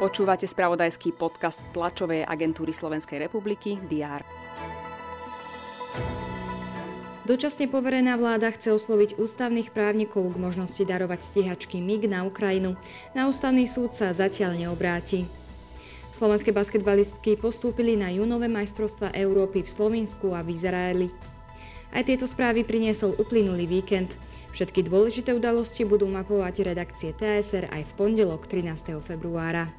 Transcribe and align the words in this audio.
Počúvate 0.00 0.48
spravodajský 0.48 1.12
podcast 1.12 1.60
tlačovej 1.76 2.24
agentúry 2.24 2.72
Slovenskej 2.72 3.20
republiky 3.20 3.76
DR. 3.84 4.24
Dočasne 7.28 7.68
poverená 7.68 8.16
vláda 8.16 8.50
chce 8.50 8.74
osloviť 8.74 9.20
ústavných 9.20 9.70
právnikov 9.70 10.24
k 10.32 10.40
možnosti 10.40 10.80
darovať 10.80 11.20
stíhačky 11.20 11.78
MIG 11.78 12.08
na 12.08 12.24
Ukrajinu. 12.24 12.80
Na 13.12 13.28
ústavný 13.28 13.68
súd 13.68 13.92
sa 13.92 14.10
zatiaľ 14.10 14.56
neobráti. 14.56 15.28
Slovenské 16.16 16.50
basketbalistky 16.50 17.36
postúpili 17.38 17.94
na 17.94 18.10
júnové 18.10 18.48
majstrovstva 18.48 19.12
Európy 19.14 19.62
v 19.62 19.70
Slovensku 19.70 20.32
a 20.32 20.40
v 20.40 20.58
Izraeli. 20.58 21.08
Aj 21.92 22.02
tieto 22.02 22.26
správy 22.26 22.66
priniesol 22.66 23.14
uplynulý 23.14 23.68
víkend. 23.68 24.10
Všetky 24.50 24.90
dôležité 24.90 25.30
udalosti 25.30 25.86
budú 25.86 26.10
mapovať 26.10 26.66
redakcie 26.66 27.14
TSR 27.14 27.70
aj 27.70 27.82
v 27.86 27.92
pondelok 27.94 28.50
13. 28.50 28.98
februára. 29.06 29.70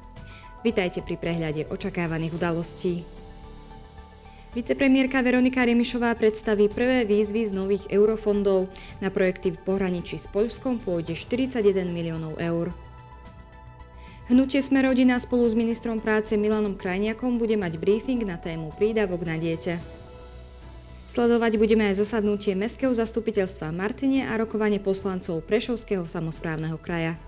Vitajte 0.64 1.04
pri 1.04 1.20
prehľade 1.20 1.68
očakávaných 1.68 2.32
udalostí. 2.38 3.04
Vicepremiérka 4.52 5.24
Veronika 5.24 5.64
Remišová 5.64 6.12
predstaví 6.12 6.68
prvé 6.68 7.08
výzvy 7.08 7.48
z 7.48 7.52
nových 7.56 7.84
eurofondov. 7.88 8.68
Na 9.00 9.08
projekty 9.08 9.56
v 9.56 9.58
pohraničí 9.64 10.20
s 10.20 10.28
Poľskom 10.28 10.76
pôjde 10.76 11.16
41 11.16 11.88
miliónov 11.88 12.36
eur. 12.36 12.68
Hnutie 14.28 14.60
Sme 14.60 14.84
rodina 14.84 15.16
spolu 15.18 15.48
s 15.48 15.56
ministrom 15.56 16.04
práce 16.04 16.36
Milanom 16.36 16.76
Krajniakom 16.76 17.40
bude 17.40 17.56
mať 17.56 17.80
briefing 17.80 18.22
na 18.22 18.36
tému 18.36 18.76
prídavok 18.76 19.24
na 19.24 19.40
dieťa. 19.40 20.01
Sledovať 21.12 21.60
budeme 21.60 21.92
aj 21.92 22.00
zasadnutie 22.08 22.56
Mestského 22.56 22.88
zastupiteľstva 22.88 23.68
Martine 23.68 24.24
a 24.24 24.32
rokovanie 24.40 24.80
poslancov 24.80 25.44
Prešovského 25.44 26.08
samozprávneho 26.08 26.80
kraja. 26.80 27.20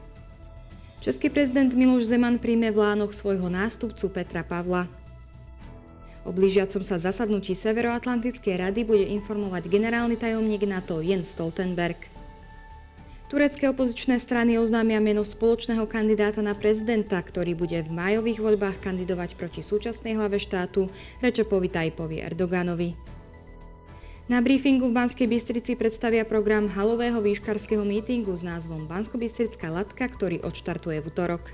Český 1.04 1.28
prezident 1.28 1.68
Miloš 1.68 2.08
Zeman 2.08 2.40
príjme 2.40 2.72
v 2.72 2.80
Lánoch 2.80 3.12
svojho 3.12 3.44
nástupcu 3.52 4.08
Petra 4.08 4.40
Pavla. 4.40 4.88
O 6.24 6.32
blížiacom 6.32 6.80
sa 6.80 6.96
zasadnutí 6.96 7.52
Severoatlantickej 7.52 8.56
rady 8.56 8.88
bude 8.88 9.04
informovať 9.04 9.68
generálny 9.68 10.16
tajomník 10.16 10.64
NATO 10.64 11.04
Jens 11.04 11.36
Stoltenberg. 11.36 12.00
Turecké 13.28 13.68
opozičné 13.68 14.16
strany 14.16 14.56
oznámia 14.56 14.96
meno 14.96 15.28
spoločného 15.28 15.84
kandidáta 15.84 16.40
na 16.40 16.56
prezidenta, 16.56 17.20
ktorý 17.20 17.52
bude 17.52 17.84
v 17.84 17.92
májových 17.92 18.40
voľbách 18.40 18.80
kandidovať 18.80 19.36
proti 19.36 19.60
súčasnej 19.60 20.16
hlave 20.16 20.40
štátu 20.40 20.88
Rečepovi 21.20 21.68
Tajpovi 21.68 22.24
Erdoganovi. 22.24 23.13
Na 24.24 24.40
briefingu 24.40 24.88
v 24.88 24.96
Banskej 24.96 25.28
Bystrici 25.28 25.76
predstavia 25.76 26.24
program 26.24 26.64
halového 26.72 27.20
výškarského 27.20 27.84
mítingu 27.84 28.32
s 28.32 28.40
názvom 28.40 28.88
Bansko-Bystrická 28.88 29.68
latka, 29.68 30.08
ktorý 30.08 30.40
odštartuje 30.40 31.04
v 31.04 31.08
útorok. 31.12 31.52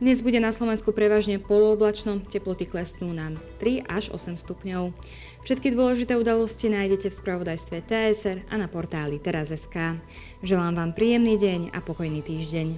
Dnes 0.00 0.24
bude 0.24 0.40
na 0.40 0.56
Slovensku 0.56 0.96
prevažne 0.96 1.36
polooblačno, 1.36 2.24
teploty 2.32 2.64
klesnú 2.64 3.12
na 3.12 3.28
3 3.60 3.84
až 3.84 4.08
8 4.16 4.40
stupňov. 4.40 4.96
Všetky 5.44 5.76
dôležité 5.76 6.16
udalosti 6.16 6.72
nájdete 6.72 7.12
v 7.12 7.18
spravodajstve 7.20 7.76
TSR 7.92 8.48
a 8.48 8.56
na 8.56 8.64
portáli 8.64 9.20
teraz.sk. 9.20 10.00
Želám 10.40 10.80
vám 10.80 10.90
príjemný 10.96 11.36
deň 11.36 11.76
a 11.76 11.84
pokojný 11.84 12.24
týždeň. 12.24 12.68